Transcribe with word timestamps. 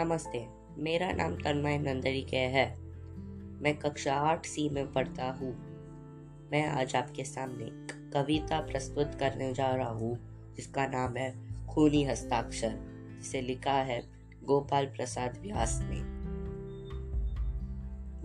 नमस्ते, 0.00 0.46
मेरा 0.78 1.12
नाम 1.12 1.34
तन्मय 1.34 1.78
नंदरिके 1.78 2.36
है। 2.36 2.78
मैं 3.62 3.78
कक्षा 3.78 4.14
आठ 4.14 4.46
सी 4.46 4.68
में 4.68 4.92
पढ़ता 4.92 5.24
हूँ। 5.24 5.52
मैं 6.52 6.68
आज 6.68 6.96
आपके 6.96 7.24
सामने 7.24 7.64
कविता 8.10 8.60
प्रस्तुत 8.60 9.14
करने 9.14 9.52
जा 9.52 9.74
रहा 9.74 9.90
हूँ, 9.90 10.18
जिसका 10.56 10.86
नाम 10.86 11.16
है 11.16 11.34
खूनी 11.66 12.04
हस्ताक्षर, 12.04 12.74
जिसे 13.22 13.40
लिखा 13.40 13.72
है 13.72 14.02
गोपाल 14.44 14.86
प्रसाद 14.86 15.38
व्यास 15.42 15.80
ने। 15.82 16.00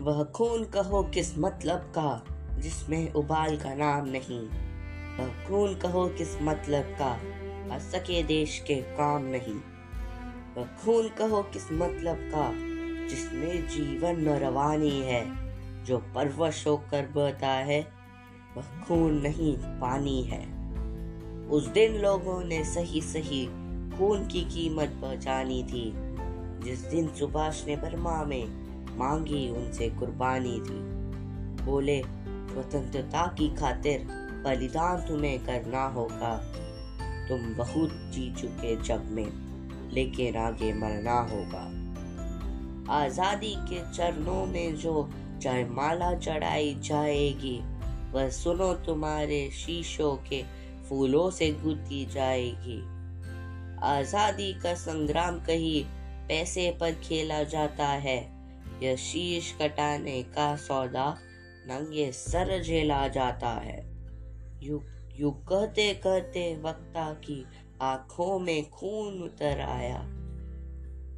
वह 0.04 0.23
खून 0.23 0.64
कहो 0.65 1.04
किस 1.04 1.37
मतलब 1.37 1.79
का, 1.79 2.25
जिसमें 2.60 3.14
उबाल 3.14 3.57
का 3.57 3.73
नाम 3.73 4.07
नहीं। 4.07 4.47
वह 5.18 5.47
खून 5.47 5.75
कहो 5.75 6.07
किस 6.07 6.42
मतलब 6.42 6.83
का 6.83 7.19
सके 7.79 8.23
देश 8.23 8.60
के 8.68 8.75
काम 8.75 9.25
नहीं। 9.25 9.75
वह 10.57 10.64
खून 10.64 11.07
कहो 11.07 11.43
किस 11.43 11.71
मतलब 11.71 12.15
का, 12.15 12.51
जिसमें 13.07 13.68
जीवन 13.68 14.15
न 14.15 14.29
रवानी 14.29 15.01
है, 15.01 15.46
जो 15.83 15.97
परवश 15.97 16.68
होकर 16.68 17.05
बहता 17.05 17.47
है, 17.47 17.87
वह 18.57 18.86
खून 18.86 19.21
नहीं 19.21 19.57
पानी 19.57 20.23
है। 20.23 20.55
उस 21.49 21.68
दिन 21.68 21.96
लोगों 21.96 22.43
ने 22.43 22.63
सही 22.63 23.01
सही 23.01 23.46
खून 23.97 24.27
की 24.27 24.41
कीमत 24.41 24.89
पहचानी 25.01 25.63
थी। 25.63 25.93
जिस 26.63 26.79
दिन 26.79 27.07
सुभाष 27.07 27.65
ने 27.65 27.75
बर्मा 27.75 28.24
में 28.24 28.65
मांगी, 28.97 29.49
उनसे 29.49 29.89
कुर्बानी 29.89 30.60
थी। 30.60 30.96
बोले, 31.65 32.03
स्वतंत्रता 32.27 33.27
की 33.27 33.55
खातिर 33.55 33.99
बलिदान 34.45 35.08
तुम्हें 35.08 35.45
करना 35.45 35.85
होगा। 35.88 36.38
तुम 37.30 37.55
बहुत 37.55 37.89
जी 37.89 38.35
चुके 38.41 38.75
जग 38.75 39.03
में। 39.11 39.44
लेकिन 39.95 40.35
आगे 40.38 40.73
मरना 40.73 41.19
होगा। 41.31 41.63
आज़ादी 42.93 43.53
के 43.69 43.79
चरणों 43.93 44.45
में 44.45 44.75
जो 44.75 45.09
जयमाला 45.41 46.13
चढ़ाई 46.15 46.75
जाएगी, 46.83 47.59
वह 48.11 48.29
सुनो 48.29 48.73
तुम्हारे 48.73 49.49
शीशों 49.52 50.15
के 50.29 50.43
फूलों 50.89 51.29
से 51.29 51.52
गुथी 51.52 52.05
जाएगी। 52.05 52.81
आज़ादी 53.83 54.53
का 54.53 54.73
संग्राम 54.73 55.39
कहीं 55.39 55.83
पैसे 56.27 56.77
पर 56.81 56.91
खेला 57.03 57.43
जाता 57.43 57.87
है। 57.87 58.17
यह 58.83 58.95
शीश 58.95 59.55
कटाने 59.61 60.21
का 60.23 60.55
सौदा 60.55 61.09
नंगे 61.67 62.11
सर 62.11 62.61
झेला 62.63 63.07
जाता 63.07 63.49
है। 63.49 63.80
यू 64.63 64.81
यू 65.15 65.31
कहते 65.31 65.93
कहते 65.93 66.55
वक्ता 66.61 67.13
की 67.13 67.45
आँखों 67.81 68.39
में 68.39 68.69
खून 68.69 69.23
उतर 69.23 69.59
आया। 69.61 69.99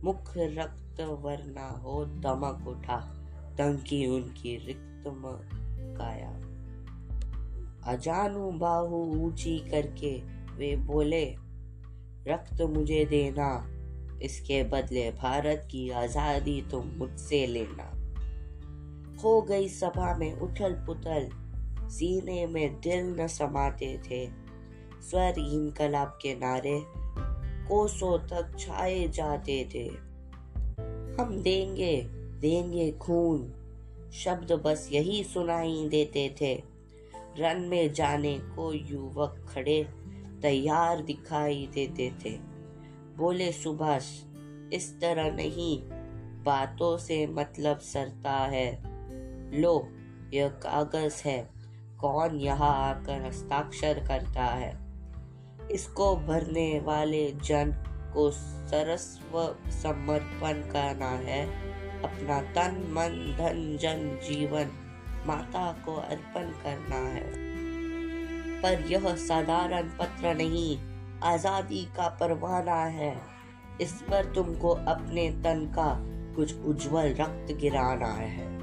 मुख 0.03 0.33
रक्त 0.37 1.01
वरना 1.01 1.69
हो, 1.69 2.05
दमक 2.05 2.67
उठा, 2.67 2.97
टंकी 3.57 4.07
उनकी 4.07 4.55
रिक्त 4.57 5.03
काया 5.97 6.29
अजानू 7.93 8.51
बाहु 8.51 8.95
ऊँची 8.95 9.59
करके 9.59 10.21
वे 10.57 10.75
बोले, 10.75 11.25
रक्त 12.27 12.61
मुझे 12.61 13.05
देना, 13.05 13.67
इसके 14.21 14.63
बदले 14.63 15.11
भारत 15.11 15.67
की 15.71 15.89
आज़ादी 15.89 16.61
तुम 16.71 16.87
मुझसे 16.87 17.47
लेना। 17.47 17.91
हो 19.23 19.41
गई 19.41 19.69
सभा 19.69 20.17
में 20.17 20.39
उठल 20.39 20.73
पुथल 20.73 21.29
सीने 21.89 22.45
में 22.47 22.79
दिल 22.79 23.15
न 23.19 23.27
समाते 23.27 24.01
थे। 24.09 24.46
स्वर 25.01 25.39
इनकलाब 25.39 26.19
के 26.21 26.35
नारे 26.35 26.83
कोसों 27.67 28.19
तक 28.19 28.59
छाए 28.59 29.07
जाते 29.07 29.69
थे। 29.75 30.07
हम 31.21 31.41
देंगे 31.41 32.01
देंगे 32.39 32.91
खून, 32.91 33.53
शब्द 34.13 34.51
बस 34.51 34.89
यही 34.91 35.23
सुनाई 35.23 35.87
देते 35.91 36.35
थे। 36.41 36.63
रन 37.37 37.61
में 37.61 37.93
जाने 37.93 38.39
को 38.39 38.73
युवक 38.73 39.45
खड़े 39.49 39.87
तैयार 40.41 41.01
दिखाई 41.01 41.69
देते 41.73 42.15
थे। 42.25 42.37
बोले, 43.17 43.51
सुभाष, 43.51 44.03
इस 44.73 45.01
तरह 45.01 45.31
नहीं, 45.31 45.81
बातों 46.43 46.97
से 46.97 47.27
मतलब 47.27 47.79
सरता 47.79 48.31
है। 48.31 48.81
लो, 49.61 49.87
यह 50.33 50.47
कागज़ 50.47 51.27
है, 51.27 51.49
कौन 51.99 52.35
यहाँ 52.35 52.89
आकर 52.89 53.25
हस्ताक्षर 53.25 54.05
करता 54.07 54.43
है? 54.43 54.86
इसको 55.71 56.15
भरने 56.15 56.79
वाले 56.79 57.31
जन 57.31 57.75
को 58.13 58.31
सरस्व 58.31 59.55
समर्पण 59.71 60.53
करना 60.53 61.09
है। 61.09 61.47
अपना 62.01 62.41
तन, 62.41 62.71
मन, 62.91 63.35
धन, 63.37 63.77
जन, 63.81 64.19
जीवन 64.29 64.71
माता 65.27 65.71
को 65.85 65.95
अर्पण 65.95 66.43
करना 66.43 66.95
है। 66.95 67.31
पर 68.61 68.85
यह 68.91 69.15
साधारण 69.15 69.81
पत्र 69.81 70.33
नहीं, 70.33 70.77
आज़ादी 71.23 71.85
का 71.85 72.07
परवाना 72.09 72.85
है। 72.85 73.21
इस 73.81 73.93
पर 73.93 74.25
तुमको 74.25 74.69
अपने 74.69 75.29
तन 75.29 75.73
का 75.75 76.05
कुछ 76.35 76.55
उज्जवल 76.55 77.05
रक्त 77.13 77.53
गिराना 77.53 78.13
है। 78.13 78.57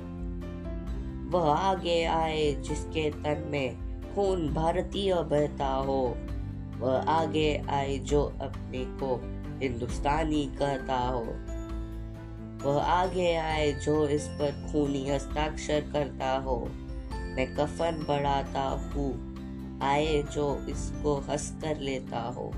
वह 1.30 1.52
आगे 1.52 2.04
आए 2.04 2.52
जिसके 2.52 3.10
तन 3.10 3.48
में 3.50 3.94
खून, 4.14 4.54
भारतीय 4.54 5.14
बहता 5.14 5.66
हो। 5.66 6.16
वह 6.78 6.98
आगे 6.98 7.62
आए 7.70 7.98
जो 7.98 8.22
अपने 8.40 8.84
को 8.84 9.16
हिंदुस्तानी 9.62 10.44
कहता 10.46 10.98
हो। 10.98 11.26
वह 12.64 12.82
आगे 12.82 13.36
आए 13.36 13.72
जो 13.72 14.08
इस 14.08 14.28
पर 14.28 14.68
खूनी 14.72 15.08
हस्ताक्षर 15.08 15.80
करता 15.80 16.36
हो। 16.38 16.68
मैं 17.12 17.54
कफन 17.54 18.04
बढ़ाता 18.08 18.62
हूँ, 18.62 19.34
आए 19.82 20.22
जो 20.22 20.66
इसको 20.68 21.14
हंस 21.16 21.58
कर 21.62 21.80
लेता 21.80 22.20
हो। 22.20 22.50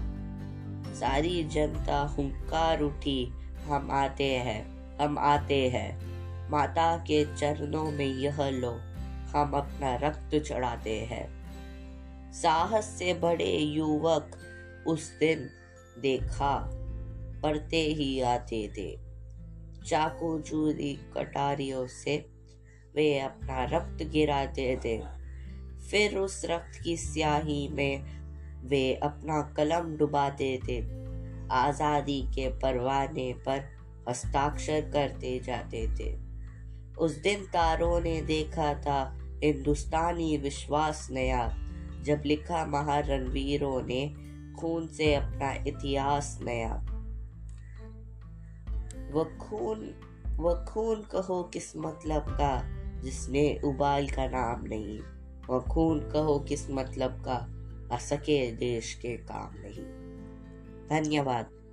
सारी 0.94 1.44
जनता 1.44 1.98
हुंकार 2.00 2.80
उठी, 2.80 3.32
हम 3.68 3.88
आते 3.90 4.34
हैं, 4.34 4.60
हम 4.98 5.18
आते 5.18 5.68
हैं। 5.68 6.06
माता 6.50 6.96
के 6.96 7.24
चरणों 7.36 7.90
में 7.90 8.06
यह 8.06 8.48
लो, 8.50 8.70
हम 9.36 9.52
अपना 9.54 9.94
रक्त 9.96 10.36
चढ़ाते 10.48 11.00
हैं। 11.00 11.45
साहस 12.42 12.84
से 12.84 13.14
बड़े 13.14 13.58
युवक 13.58 14.36
उस 14.86 15.18
दिन 15.18 15.50
देखा 16.02 16.70
पढ़ते 17.42 17.76
ही 17.76 18.20
आते 18.20 18.72
थे। 18.78 18.96
चाकू 19.86 20.38
चूरी 20.40 20.92
कटारियों 21.14 21.86
से 21.86 22.16
वे 22.94 23.18
अपना 23.18 23.64
रक्त 23.64 24.04
गिराते 24.04 24.80
थे। 24.84 24.98
फिर 25.90 26.18
उस 26.18 26.44
रक्त 26.44 26.80
की 26.84 26.96
स्याही 26.96 27.68
में 27.68 28.04
वे 28.68 28.94
अपना 28.94 29.54
कलम 29.56 29.96
डुबाते 29.96 30.60
थे। 30.68 30.80
आज़ादी 31.52 32.20
के 32.22 32.48
परवाने 32.48 33.32
पर 33.32 33.64
हस्ताक्षर 34.08 34.80
करते 34.80 35.38
जाते 35.38 35.86
थे। 35.86 36.14
उस 36.98 37.16
दिन 37.16 37.44
तारों 37.44 38.00
ने 38.00 38.20
देखा 38.20 38.74
था, 38.74 39.18
हिंदुस्तानी 39.44 40.36
विश्वास 40.36 41.08
नया। 41.10 41.46
जब 42.06 42.22
लिखा 42.26 42.66
महारणवीरों 42.66 43.82
ने 43.82 44.14
खून 44.60 44.86
से 44.86 45.14
अपना 45.14 45.52
इतिहास 45.66 46.38
नया। 46.42 46.86
वो 49.12 49.24
खून 49.24 49.94
वो 50.36 50.64
खून 50.68 51.02
कहो 51.02 51.42
किस 51.42 51.76
मतलब 51.76 52.22
का, 52.22 52.62
जिसने 53.00 53.60
उबाल 53.64 54.08
का 54.08 54.26
नाम 54.26 54.64
नहीं 54.64 55.00
वो 55.48 55.60
खून 55.60 56.00
कहो 56.00 56.38
किस 56.38 56.70
मतलब 56.70 57.10
का 57.10 57.36
असके 57.94 58.52
देश 58.52 58.94
के 58.94 59.16
काम 59.16 59.50
नहीं। 59.54 59.84
धन्यवाद। 60.88 61.65